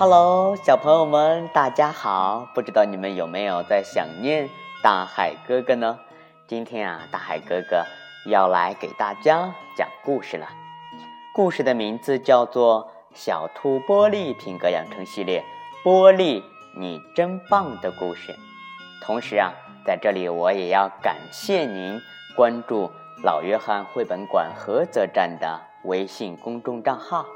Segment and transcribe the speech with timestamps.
[0.00, 2.48] Hello，小朋友们，大家好！
[2.54, 4.48] 不知道你们有没有在想念
[4.82, 5.98] 大海哥哥呢？
[6.46, 7.84] 今天啊，大海哥哥
[8.24, 10.48] 要来给大家讲故事了。
[11.34, 15.44] 故事的名字叫做《小兔玻璃品格养成系列》，
[15.86, 16.42] 玻璃，
[16.74, 18.34] 你真棒的故事。
[19.02, 19.52] 同时啊，
[19.84, 22.00] 在这里我也要感谢您
[22.34, 22.90] 关注
[23.22, 27.26] 老约翰绘本馆菏泽站的微信公众账号。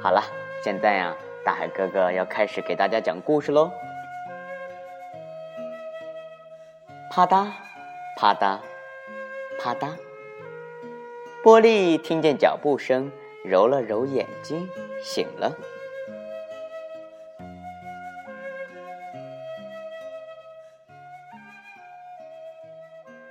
[0.00, 0.22] 好了，
[0.62, 1.12] 现在呀。
[1.50, 3.72] 大海哥哥要开始给大家讲故事喽！
[7.10, 7.48] 啪嗒，
[8.16, 8.60] 啪嗒，
[9.58, 9.88] 啪嗒。
[11.42, 13.10] 波利听见脚步声，
[13.44, 14.68] 揉了揉眼睛，
[15.02, 15.52] 醒了。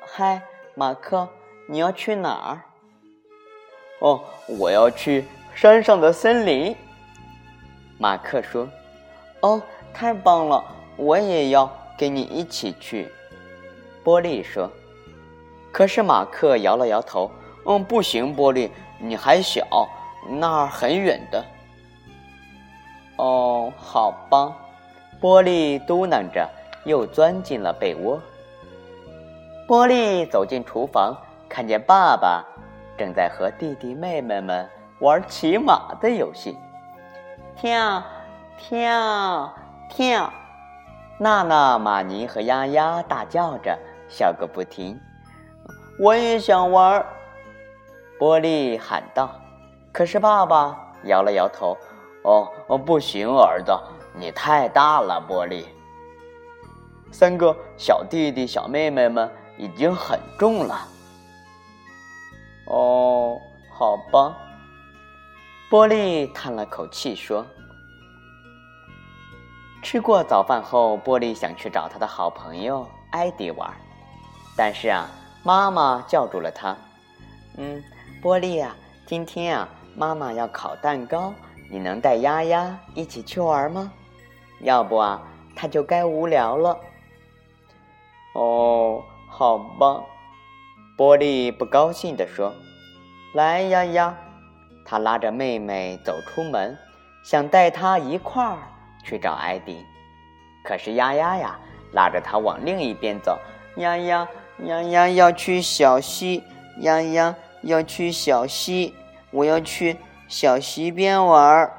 [0.00, 0.42] 嗨，
[0.74, 1.28] 马克，
[1.68, 2.62] 你要去哪儿？
[4.00, 4.24] 哦，
[4.58, 5.24] 我要去
[5.54, 6.76] 山上的森林。
[7.98, 8.68] 马克说
[9.42, 9.60] ：“哦，
[9.92, 10.64] 太棒了！
[10.96, 13.12] 我也要跟你一起去。”
[14.04, 14.70] 波利说
[15.72, 17.30] ：“可是马克摇了摇头，
[17.66, 19.66] 嗯，不行，波利，你还小，
[20.28, 21.44] 那儿很远的。”
[23.18, 24.56] 哦，好吧，
[25.20, 26.48] 波利嘟囔着，
[26.84, 28.20] 又钻进了被窝。
[29.66, 31.14] 波利走进厨房，
[31.48, 32.44] 看见爸爸
[32.96, 34.66] 正在和弟弟妹妹们
[35.00, 36.56] 玩骑马的游戏。
[37.60, 38.02] 跳，
[38.56, 39.52] 跳，
[39.90, 40.32] 跳！
[41.18, 43.76] 娜娜、玛尼和丫丫大叫着，
[44.08, 44.96] 笑个不停。
[45.98, 47.04] 我也想玩，
[48.16, 49.28] 玻璃喊道。
[49.90, 51.76] 可是爸爸摇了摇头
[52.22, 53.76] ：“哦，哦，不行，儿子，
[54.14, 55.64] 你太大了。”玻璃，
[57.10, 60.86] 三个小弟弟、小妹妹们已经很重了。
[62.66, 63.36] 哦，
[63.68, 64.36] 好吧。
[65.70, 67.44] 波利叹了口气说
[69.84, 73.70] ：“吃过早饭后，波利想去找他的好朋友艾迪玩，
[74.56, 75.06] 但是啊，
[75.44, 76.74] 妈妈叫住了他。
[77.58, 77.84] 嗯，
[78.22, 78.74] 波利啊，
[79.04, 81.34] 今天啊，妈妈要烤蛋糕，
[81.70, 83.92] 你能带丫丫一起去玩吗？
[84.60, 85.20] 要不啊，
[85.54, 86.78] 他就该无聊了。”
[88.32, 90.00] 哦，好吧，
[90.96, 92.54] 波利不高兴地说
[93.36, 94.16] ：“来，丫丫。”
[94.90, 96.74] 他拉着妹妹走出门，
[97.22, 98.56] 想带她一块儿
[99.04, 99.84] 去找艾迪。
[100.64, 101.58] 可是丫丫呀，
[101.92, 103.38] 拉着他往另一边走。
[103.76, 104.26] 丫丫，
[104.60, 106.42] 丫丫要去小溪，
[106.78, 108.94] 丫丫要去小溪，
[109.30, 111.74] 我要去小溪边玩儿。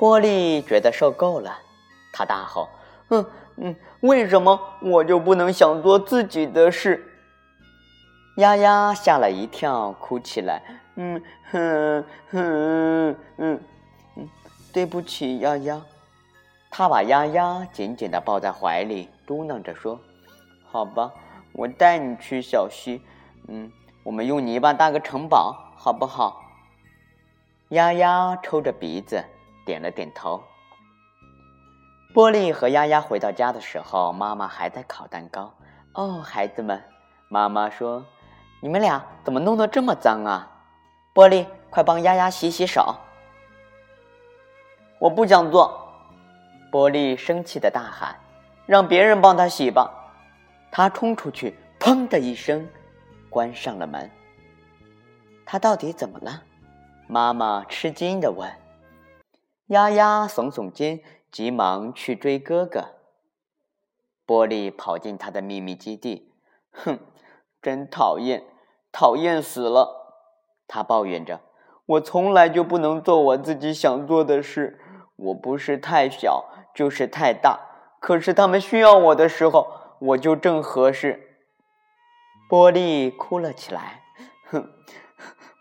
[0.00, 1.56] 玻璃觉得受够了，
[2.12, 2.68] 他大吼
[3.10, 3.24] ：“嗯
[3.56, 7.06] 嗯，为什么我就不能想做自己的事？”
[8.40, 10.62] 丫丫吓了一跳，哭起来。
[10.96, 13.60] 嗯哼哼嗯
[14.16, 14.28] 嗯，
[14.72, 15.80] 对不起，丫丫。
[16.70, 20.00] 他把丫丫紧紧地抱在怀里，嘟囔着说
[20.72, 21.12] ：“好吧，
[21.52, 23.02] 我带你去小溪。
[23.48, 23.70] 嗯，
[24.02, 26.42] 我们用泥巴搭个城堡，好不好？”
[27.70, 29.22] 丫丫抽着鼻子，
[29.66, 30.42] 点了点头。
[32.14, 35.52] 玻璃和丫丫回到家的时候，妈妈还在烤蛋糕。
[35.92, 36.82] 哦，孩子们，
[37.28, 38.02] 妈妈说。
[38.62, 40.46] 你们俩怎么弄得这么脏啊？
[41.14, 42.94] 玻璃，快帮丫丫洗洗手。
[44.98, 45.90] 我不想做，
[46.70, 48.14] 玻璃生气的大喊
[48.66, 49.90] ：“让别人帮他洗吧！”
[50.70, 52.68] 他冲出去，砰的一声，
[53.30, 54.10] 关上了门。
[55.46, 56.42] 他到底怎么了？
[57.06, 58.46] 妈妈吃惊的问。
[59.68, 61.00] 丫丫耸耸肩，
[61.32, 62.84] 急忙去追哥哥。
[64.26, 66.30] 玻璃跑进他的秘密基地，
[66.72, 66.98] 哼。
[67.62, 68.42] 真讨厌，
[68.92, 69.96] 讨厌死了！
[70.66, 71.40] 他抱怨着
[71.86, 74.80] ：“我从来就不能做我自己想做的事。
[75.16, 77.60] 我不是太小，就是太大。
[78.00, 81.38] 可是他们需要我的时候，我就正合适。”
[82.48, 84.02] 玻璃哭了起来
[84.50, 84.68] ：“哼，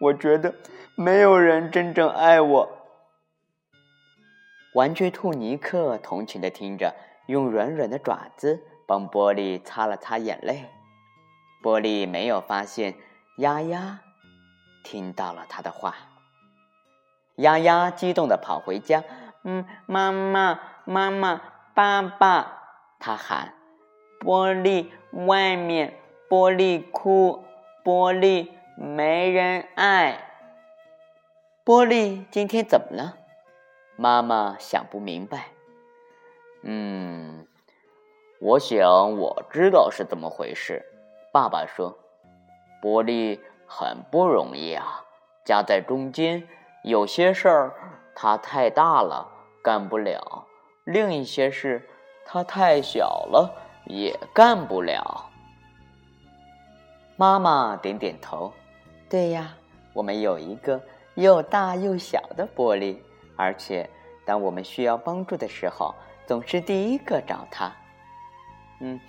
[0.02, 0.56] 我觉得
[0.96, 2.70] 没有人真正爱我。”
[4.76, 10.66] 玩具兔尼克同情的听着，用软软的爪子帮玻璃擦了擦眼泪。
[11.62, 12.96] 玻璃没有发现，
[13.40, 14.00] 丫丫
[14.84, 15.96] 听到了他的话。
[17.38, 19.02] 丫丫激动的跑回家，
[19.44, 21.42] 嗯，妈妈，妈妈，
[21.74, 22.64] 爸爸，
[23.00, 23.54] 他喊。
[24.20, 24.90] 玻璃
[25.26, 25.98] 外面，
[26.30, 27.46] 玻璃哭，
[27.86, 30.22] 玻璃没人爱。
[31.64, 33.16] 玻璃今天怎么了？
[33.96, 35.52] 妈妈想不明白。
[36.64, 37.48] 嗯，
[38.42, 40.84] 我想我知道是怎么回事。
[41.32, 41.98] 爸爸说
[42.82, 45.04] ：“玻璃很不容易啊，
[45.46, 46.48] 夹在中间，
[46.84, 47.74] 有些事儿
[48.16, 49.28] 它太大了，
[49.62, 50.46] 干不了；
[50.86, 51.88] 另一些事
[52.26, 53.54] 它太小了，
[53.86, 55.26] 也干不了。
[57.16, 58.54] 妈妈点点头，
[59.10, 59.54] 对呀，
[59.94, 60.82] 我们有一个
[61.16, 62.98] 又大又小的玻璃，
[63.36, 63.90] 而且
[64.26, 65.94] 当我们需要帮助的时候，
[66.26, 67.70] 总是第一个找它。
[68.80, 69.00] 嗯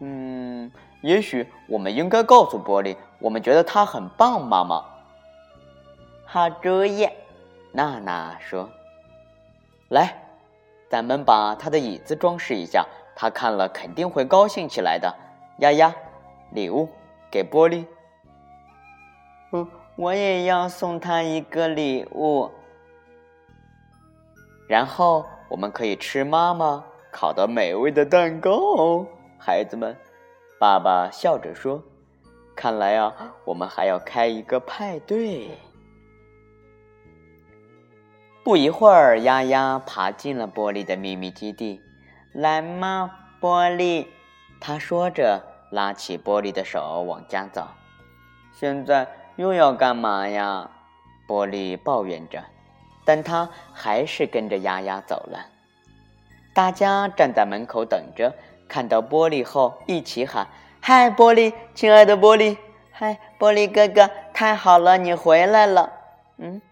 [0.00, 0.72] 嗯，
[1.02, 4.44] 也许我们应该告诉玻璃，我们觉得他很棒。
[4.46, 4.84] 妈妈，
[6.24, 7.08] 好主意，
[7.72, 8.68] 娜娜说
[9.90, 10.14] ：“来，
[10.88, 15.14] 咱们把他的椅子装饰一下，他看了肯定会高兴起来的。”
[15.58, 15.94] 丫丫，
[16.52, 16.88] 礼物。
[17.32, 17.84] 给玻璃，
[19.52, 22.50] 嗯，我也要送他一个礼物。
[24.66, 29.06] 然后我们可以吃妈妈烤的美味的蛋糕。
[29.40, 29.96] 孩子们，
[30.58, 31.82] 爸爸笑着说
[32.54, 35.58] ：“看来啊，我们还要开一个派对。”
[38.44, 41.80] 不一会儿，丫丫爬进了玻璃的秘密基地。
[42.32, 43.10] 来嘛，
[43.40, 44.06] 玻璃，
[44.60, 45.42] 他说着。
[45.70, 47.64] 拉起玻璃的手往家走，
[48.52, 50.68] 现在又要干嘛呀？
[51.28, 52.42] 玻璃抱怨着，
[53.04, 55.46] 但他还是跟着丫丫走了。
[56.52, 58.34] 大家站在门口等着，
[58.70, 60.46] 看到玻璃后一起喊
[60.80, 62.56] ：“嗨，玻璃，亲爱的玻璃！
[62.92, 65.92] 嗨，玻璃哥哥，太好了，你回来了。”
[66.38, 66.62] 嗯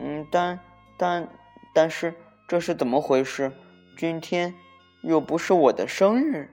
[0.00, 0.58] 嗯，但
[0.96, 1.28] 但
[1.74, 2.14] 但是
[2.48, 3.52] 这是怎么回事？
[3.98, 4.54] 今天
[5.02, 6.50] 又不是我的生日。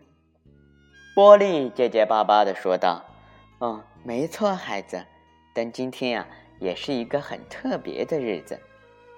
[1.16, 3.02] 玻璃结结巴巴的说道
[3.60, 5.06] ：“哦，没错，孩子，
[5.56, 6.28] 但今天呀，
[6.60, 8.60] 也是一个很特别的日子。”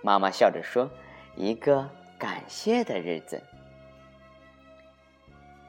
[0.03, 0.89] 妈妈笑着说
[1.35, 1.89] ：“一个
[2.19, 3.41] 感谢的日子。”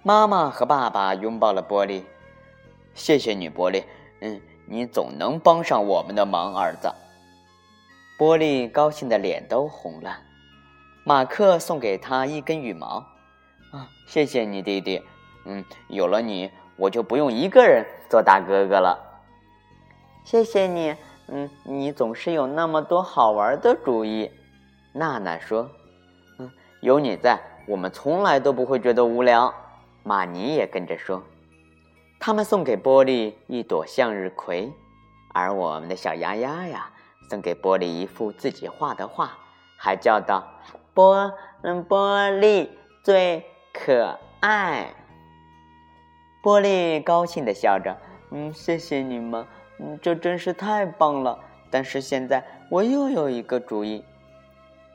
[0.07, 2.03] 妈妈和爸爸拥抱了玻璃，
[2.93, 3.83] 谢谢你，玻璃。
[4.21, 6.93] 嗯，你总能帮上我们的忙，儿子。
[8.19, 10.15] 玻璃高兴的脸都红了。
[11.05, 13.03] 马克送给他一根羽毛，
[13.71, 15.03] 啊，谢谢你，弟弟。
[15.47, 18.99] 嗯，有了你，我就不用一个人做大哥哥了。
[20.23, 20.95] 谢谢你，
[21.29, 24.31] 嗯，你总是有那么多好玩的主意。
[24.93, 25.67] 娜娜说
[26.39, 29.51] ：“嗯，有你在，我们从来都不会觉得无聊。”
[30.05, 31.23] 玛尼也跟着说
[32.21, 34.71] ：“他们送给玻璃一朵向日葵，
[35.33, 36.91] 而我们的小丫丫呀，
[37.31, 39.31] 送给玻璃一幅自己画的画，
[39.79, 40.47] 还叫道
[40.95, 42.69] ：‘玻，嗯，玻璃
[43.03, 43.43] 最
[43.73, 44.95] 可爱。’”
[46.45, 47.97] 玻璃高兴的笑着，
[48.31, 49.47] 嗯，谢谢你们，
[49.79, 51.41] 嗯，这真是太棒了。
[51.71, 54.05] 但是现在我又有一个主意。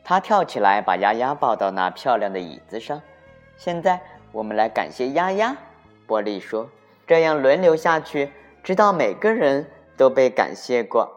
[0.04, 3.02] 他跳起来，把丫丫抱到那漂亮的椅子上。
[3.58, 4.00] 现在
[4.31, 5.58] 我们来感谢丫丫。
[6.06, 6.70] 波利说
[7.08, 8.31] ：“这样轮流下去，
[8.64, 11.10] 直到每个人都被感谢过。”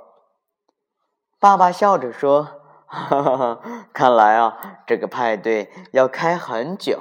[1.39, 2.43] 爸爸笑着说
[2.87, 3.61] ：“哈哈哈，
[3.93, 7.01] 看来啊，这个派对要开很久。”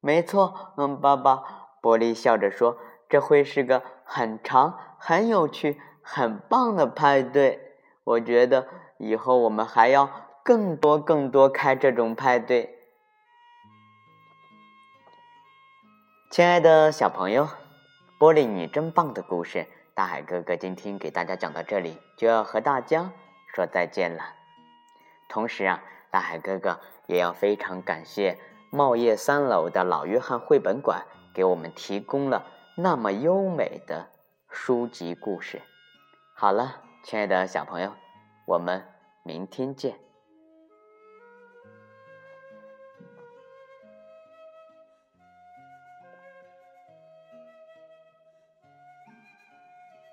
[0.00, 1.42] 没错，嗯，爸爸。
[1.80, 2.78] 波利笑着说
[3.08, 7.60] ：“这会是个很长、很有趣、很棒的派对。
[8.04, 8.66] 我觉得
[8.98, 10.08] 以后我们还要
[10.42, 12.70] 更多、更多开这种派对。”
[16.34, 17.48] 亲爱的小朋友，
[18.18, 23.12] 玻璃你真棒的故事，大海哥哥今天给大家讲到这里，就要和大家
[23.54, 24.34] 说再见了。
[25.28, 28.36] 同时啊，大海哥哥也要非常感谢
[28.72, 31.06] 茂业三楼的老约翰绘本馆。
[31.32, 32.44] 给我们提供了
[32.76, 34.08] 那么优美的
[34.50, 35.62] 书籍故事。
[36.34, 37.92] 好了，亲爱的小朋友，
[38.44, 38.84] 我们
[39.22, 40.00] 明天见。